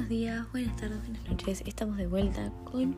[0.00, 1.62] Buenos días, buenas tardes, buenas noches.
[1.66, 2.96] Estamos de vuelta con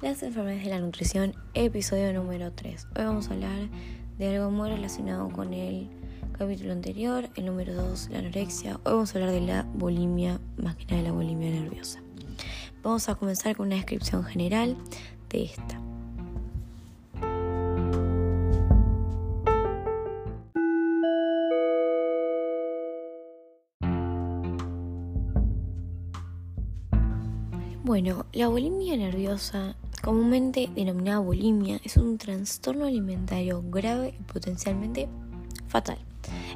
[0.00, 2.86] las enfermedades de la nutrición, episodio número 3.
[2.96, 3.68] Hoy vamos a hablar
[4.18, 5.88] de algo muy relacionado con el
[6.38, 8.76] capítulo anterior, el número 2, la anorexia.
[8.84, 12.00] Hoy vamos a hablar de la bulimia, más que nada de la bulimia nerviosa.
[12.84, 14.76] Vamos a comenzar con una descripción general
[15.28, 15.80] de esta.
[27.84, 35.08] Bueno, la bulimia nerviosa, comúnmente denominada bulimia, es un trastorno alimentario grave y potencialmente
[35.66, 35.98] fatal.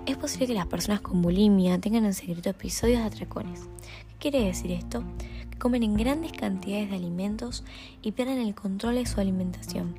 [0.07, 3.63] Es posible que las personas con bulimia tengan en secreto episodios de atracones.
[4.09, 5.03] ¿Qué quiere decir esto?
[5.51, 7.65] Que comen en grandes cantidades de alimentos
[8.03, 9.97] y pierden el control de su alimentación.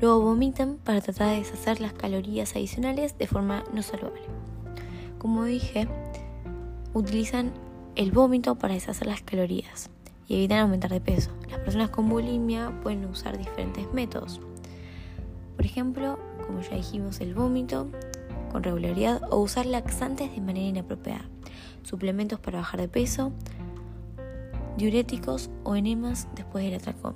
[0.00, 4.22] Luego vomitan para tratar de deshacer las calorías adicionales de forma no saludable.
[5.18, 5.86] Como dije,
[6.94, 7.52] utilizan
[7.94, 9.90] el vómito para deshacer las calorías
[10.28, 11.30] y evitan aumentar de peso.
[11.50, 14.40] Las personas con bulimia pueden usar diferentes métodos.
[15.56, 17.88] Por ejemplo, como ya dijimos, el vómito
[18.50, 21.24] con regularidad o usar laxantes de manera inapropiada,
[21.82, 23.32] suplementos para bajar de peso,
[24.76, 27.14] diuréticos o enemas después del atracón.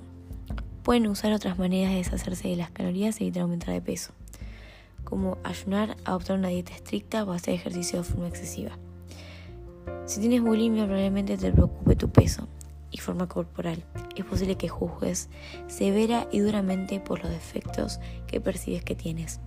[0.83, 4.11] Pueden usar otras maneras de deshacerse de las calorías y evitar aumentar de peso,
[5.03, 8.71] como ayunar, adoptar una dieta estricta o hacer ejercicio de forma excesiva.
[10.05, 12.47] Si tienes bulimia probablemente te preocupe tu peso,
[12.91, 13.85] y forma corporal.
[14.15, 15.29] Es posible que juzgues
[15.67, 19.39] severa y duramente por los defectos que percibes que tienes.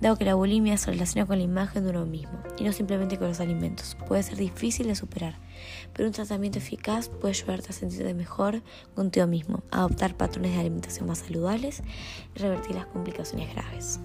[0.00, 3.18] Dado que la bulimia se relaciona con la imagen de uno mismo y no simplemente
[3.18, 5.38] con los alimentos, puede ser difícil de superar,
[5.92, 8.62] pero un tratamiento eficaz puede ayudarte a sentirte mejor
[8.94, 11.82] contigo mismo, adoptar patrones de alimentación más saludables
[12.34, 14.00] y revertir las complicaciones graves.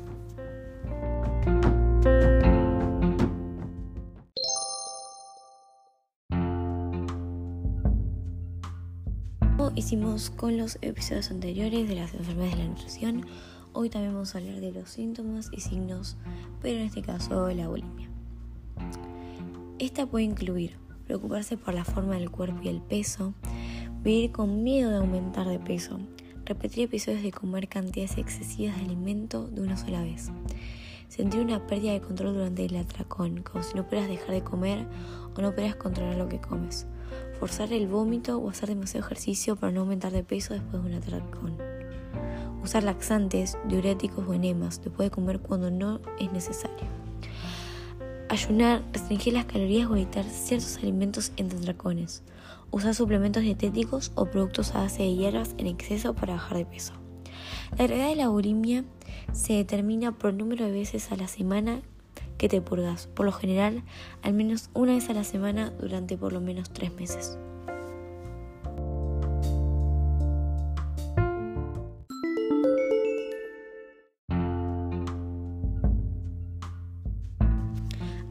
[9.75, 13.25] Hicimos con los episodios anteriores de las enfermedades de la nutrición,
[13.73, 16.15] hoy también vamos a hablar de los síntomas y signos,
[16.61, 18.09] pero en este caso la bulimia.
[19.77, 23.33] Esta puede incluir preocuparse por la forma del cuerpo y el peso,
[24.01, 25.99] vivir con miedo de aumentar de peso,
[26.45, 30.31] repetir episodios de comer cantidades excesivas de alimento de una sola vez,
[31.07, 34.85] sentir una pérdida de control durante el atracón, como si no pudieras dejar de comer
[35.35, 36.87] o no pudieras controlar lo que comes,
[37.39, 40.95] forzar el vómito o hacer demasiado ejercicio para no aumentar de peso después de un
[40.95, 41.57] atracón,
[42.63, 44.81] usar laxantes, diuréticos o enemas.
[44.81, 46.87] Después de comer cuando no es necesario,
[48.29, 52.23] ayunar, restringir las calorías o evitar ciertos alimentos entre atracones,
[52.71, 57.04] usar suplementos dietéticos o productos a base de hierbas en exceso para bajar de peso.
[57.77, 58.85] La gravedad de la bulimia
[59.33, 61.81] se determina por el número de veces a la semana
[62.37, 63.83] que te purgas, por lo general
[64.21, 67.37] al menos una vez a la semana durante por lo menos tres meses.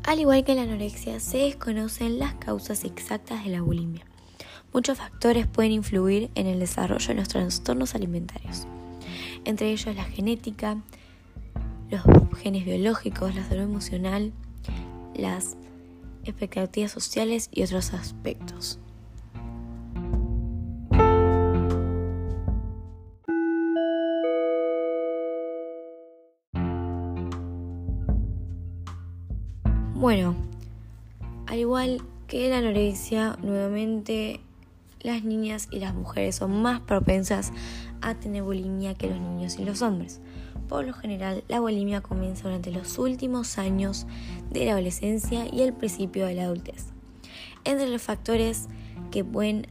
[0.07, 4.05] Al igual que la anorexia, se desconocen las causas exactas de la bulimia.
[4.73, 8.69] Muchos factores pueden influir en el desarrollo de los trastornos alimentarios,
[9.45, 10.79] entre ellos la genética,
[11.91, 12.03] los
[12.39, 14.33] genes biológicos, la salud emocional,
[15.15, 15.57] las
[16.25, 18.79] expectativas sociales y otros aspectos.
[29.95, 30.35] Bueno,
[31.47, 34.41] al igual que la anorexia, nuevamente
[35.05, 37.53] las niñas y las mujeres son más propensas
[38.01, 40.21] a tener bulimia que los niños y los hombres.
[40.69, 44.07] Por lo general, la bulimia comienza durante los últimos años
[44.51, 46.87] de la adolescencia y el principio de la adultez.
[47.65, 48.67] Entre los factores
[49.11, 49.67] que pueden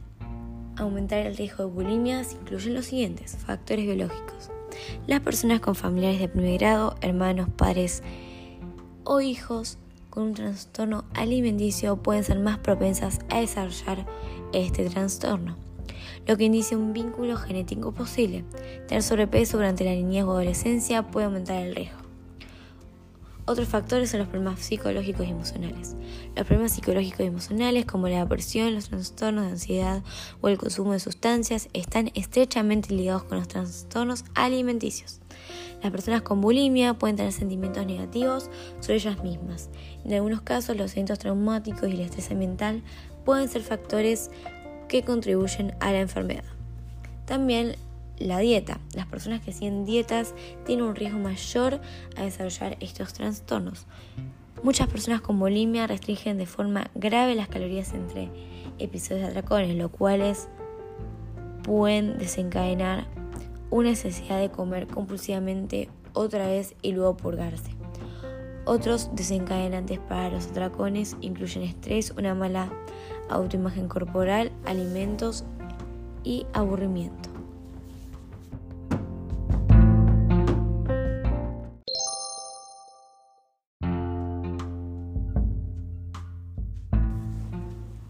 [0.76, 4.50] aumentar el riesgo de bulimia se incluyen los siguientes factores biológicos.
[5.08, 8.04] Las personas con familiares de primer grado, hermanos, padres
[9.02, 9.78] o hijos
[10.10, 14.06] con un trastorno alimenticio pueden ser más propensas a desarrollar
[14.54, 15.56] este trastorno
[16.26, 18.44] lo que indica un vínculo genético posible.
[18.88, 21.98] Tener sobrepeso durante la niñez o adolescencia puede aumentar el riesgo.
[23.46, 25.96] Otros factores son los problemas psicológicos y emocionales.
[26.34, 30.02] Los problemas psicológicos y emocionales como la depresión, los trastornos de ansiedad
[30.40, 35.20] o el consumo de sustancias están estrechamente ligados con los trastornos alimenticios.
[35.82, 38.48] Las personas con bulimia pueden tener sentimientos negativos
[38.80, 39.68] sobre ellas mismas.
[40.06, 42.82] En algunos casos los eventos traumáticos y el estrés ambiental
[43.24, 44.30] pueden ser factores
[44.88, 46.44] que contribuyen a la enfermedad.
[47.24, 47.76] También
[48.18, 48.80] la dieta.
[48.94, 50.34] Las personas que siguen dietas
[50.64, 51.80] tienen un riesgo mayor
[52.16, 53.86] a desarrollar estos trastornos.
[54.62, 58.30] Muchas personas con bulimia restringen de forma grave las calorías entre
[58.78, 60.48] episodios de atracones, lo cuales
[61.62, 63.06] pueden desencadenar
[63.70, 67.73] una necesidad de comer compulsivamente otra vez y luego purgarse.
[68.66, 72.70] Otros desencadenantes para los atracones incluyen estrés, una mala
[73.28, 75.44] autoimagen corporal, alimentos
[76.22, 77.28] y aburrimiento.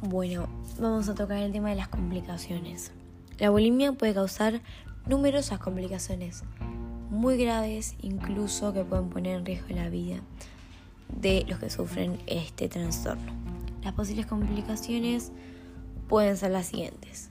[0.03, 0.47] Bueno,
[0.79, 2.93] vamos a tocar el tema de las complicaciones.
[3.41, 4.61] La bulimia puede causar
[5.06, 6.45] numerosas complicaciones
[7.14, 10.20] muy graves, incluso que pueden poner en riesgo la vida
[11.08, 13.32] de los que sufren este trastorno.
[13.82, 15.32] Las posibles complicaciones
[16.08, 17.31] pueden ser las siguientes.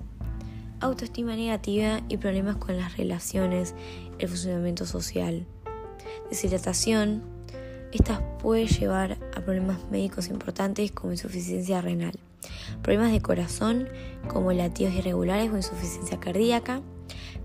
[0.79, 3.75] Autoestima negativa y problemas con las relaciones,
[4.19, 5.45] el funcionamiento social.
[6.29, 7.21] Deshidratación.
[7.91, 12.17] Estas puede llevar a problemas médicos importantes como insuficiencia renal.
[12.81, 13.87] Problemas de corazón
[14.27, 16.81] como latidos irregulares o insuficiencia cardíaca.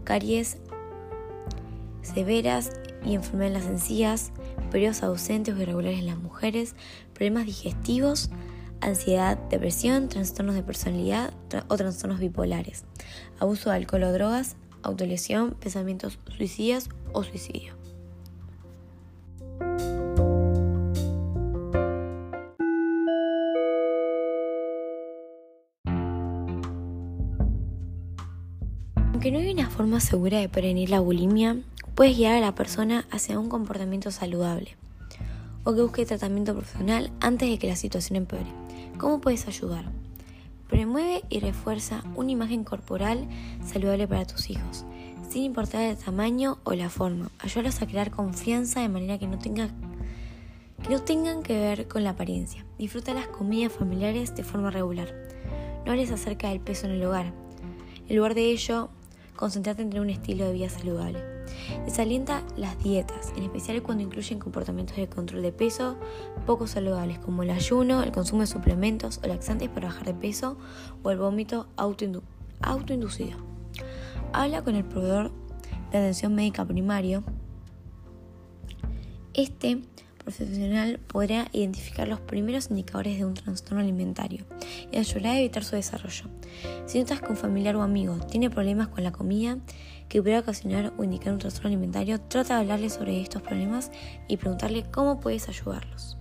[0.05, 0.59] Caries
[2.15, 2.73] severas
[3.05, 4.33] y enfermedades en las encías,
[4.71, 6.75] periodos ausentes o irregulares en las mujeres,
[7.15, 8.31] problemas digestivos,
[8.81, 11.33] ansiedad, depresión, trastornos de personalidad
[11.69, 12.85] o trastornos bipolares,
[13.39, 17.75] abuso de alcohol o drogas, autolesión, pensamientos suicidas o suicidio.
[29.13, 31.57] Aunque no hay una forma segura de prevenir la bulimia,
[31.99, 34.77] puedes guiar a la persona hacia un comportamiento saludable
[35.65, 38.47] o que busque tratamiento profesional antes de que la situación empeore.
[38.99, 39.91] ¿Cómo puedes ayudar?
[40.69, 43.27] Promueve y refuerza una imagen corporal
[43.67, 44.85] saludable para tus hijos,
[45.29, 47.33] sin importar el tamaño o la forma.
[47.41, 49.37] Ayúdalos a crear confianza de manera que no,
[51.01, 52.65] tengan que ver con la apariencia.
[52.79, 55.13] Disfruta las comidas familiares de forma regular.
[55.85, 57.33] No hables acerca del peso en el hogar.
[58.09, 58.89] En lugar de ello,
[59.35, 61.38] concentrate en tener un estilo de vida saludable.
[61.85, 65.97] Desalienta las dietas, en especial cuando incluyen comportamientos de control de peso
[66.47, 70.57] poco saludables como el ayuno, el consumo de suplementos o laxantes para bajar de peso
[71.03, 73.39] o el vómito autoinducido.
[74.33, 75.31] Habla con el proveedor
[75.91, 77.25] de atención médica primario.
[79.35, 79.83] Este
[80.19, 84.45] profesional podrá identificar los primeros indicadores de un trastorno alimentario
[84.93, 86.27] y ayudar a evitar su desarrollo.
[86.87, 89.59] Si notas que un familiar o amigo tiene problemas con la comida
[90.09, 93.91] que pudiera ocasionar o indicar un trastorno alimentario, trata de hablarle sobre estos problemas
[94.27, 96.17] y preguntarle cómo puedes ayudarlos.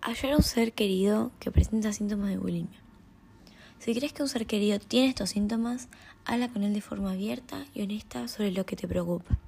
[0.00, 2.80] Ayudar a un ser querido que presenta síntomas de bulimia.
[3.78, 5.88] Si crees que un ser querido tiene estos síntomas,
[6.24, 9.38] habla con él de forma abierta y honesta sobre lo que te preocupa.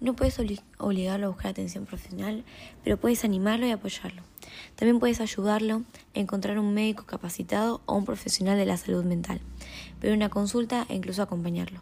[0.00, 0.38] No puedes
[0.78, 2.44] obligarlo a buscar atención profesional,
[2.82, 4.22] pero puedes animarlo y apoyarlo.
[4.76, 5.82] También puedes ayudarlo
[6.14, 9.40] a encontrar un médico capacitado o un profesional de la salud mental,
[10.00, 11.80] pero una consulta e incluso acompañarlo.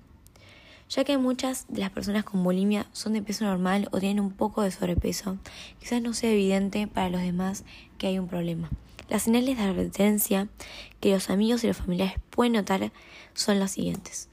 [0.88, 4.30] Ya que muchas de las personas con bulimia son de peso normal o tienen un
[4.30, 5.38] poco de sobrepeso,
[5.80, 7.64] quizás no sea evidente para los demás
[7.98, 8.70] que hay un problema.
[9.08, 10.48] Las señales de advertencia
[11.00, 12.92] que los amigos y los familiares pueden notar
[13.34, 14.28] son las siguientes.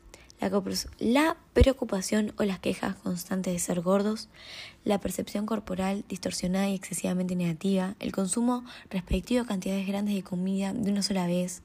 [0.99, 4.27] La preocupación o las quejas constantes de ser gordos,
[4.83, 10.73] la percepción corporal distorsionada y excesivamente negativa, el consumo respectivo de cantidades grandes de comida
[10.73, 11.61] de una sola vez,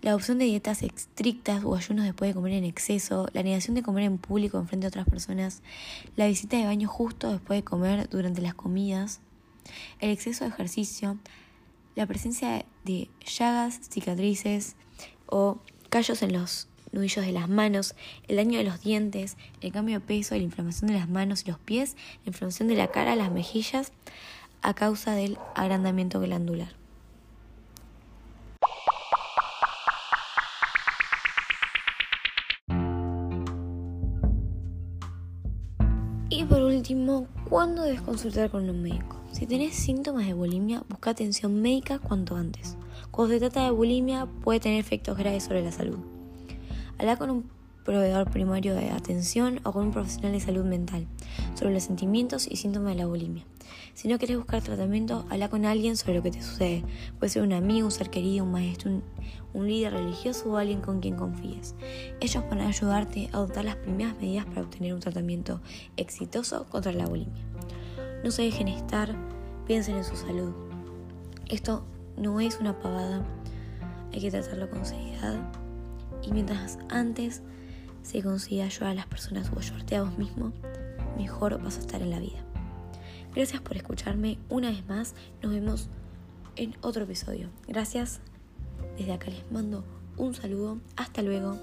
[0.00, 3.82] la opción de dietas estrictas o ayunos después de comer en exceso, la negación de
[3.82, 5.60] comer en público en frente a otras personas,
[6.16, 9.20] la visita de baño justo después de comer durante las comidas,
[10.00, 11.18] el exceso de ejercicio,
[11.94, 14.76] la presencia de llagas, cicatrices
[15.26, 15.58] o
[15.90, 17.94] callos en los nudillos de las manos,
[18.28, 21.50] el daño de los dientes, el cambio de peso, la inflamación de las manos y
[21.50, 23.92] los pies, la inflamación de la cara, las mejillas,
[24.62, 26.68] a causa del agrandamiento glandular.
[36.30, 39.20] Y por último, ¿cuándo debes consultar con un médico?
[39.32, 42.76] Si tenés síntomas de bulimia, busca atención médica cuanto antes.
[43.10, 46.13] Cuando se trata de bulimia, puede tener efectos graves sobre la salud.
[46.98, 47.50] Habla con un
[47.84, 51.06] proveedor primario de atención o con un profesional de salud mental
[51.54, 53.44] sobre los sentimientos y síntomas de la bulimia.
[53.94, 56.84] Si no quieres buscar tratamiento, habla con alguien sobre lo que te sucede.
[57.18, 59.04] Puede ser un amigo, un ser querido, un maestro, un,
[59.52, 61.74] un líder religioso o alguien con quien confíes.
[62.20, 65.60] Ellos van a ayudarte a adoptar las primeras medidas para obtener un tratamiento
[65.96, 67.44] exitoso contra la bulimia.
[68.24, 69.14] No se dejen estar,
[69.66, 70.52] piensen en su salud.
[71.48, 71.84] Esto
[72.16, 73.22] no es una pavada,
[74.12, 75.63] hay que tratarlo con seriedad.
[76.26, 77.42] Y mientras antes
[78.02, 80.52] si consigues ayudar a las personas o ayudarte a vos mismo,
[81.16, 82.44] mejor vas a estar en la vida.
[83.34, 85.14] Gracias por escucharme una vez más.
[85.42, 85.88] Nos vemos
[86.56, 87.48] en otro episodio.
[87.66, 88.20] Gracias.
[88.96, 89.84] Desde acá les mando
[90.16, 90.78] un saludo.
[90.96, 91.58] Hasta luego.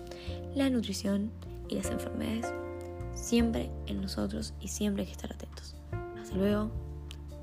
[0.55, 1.31] La nutrición
[1.69, 2.51] y las enfermedades
[3.13, 5.75] siempre en nosotros y siempre hay que estar atentos.
[6.19, 6.71] Hasta luego.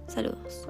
[0.08, 0.68] Saludos.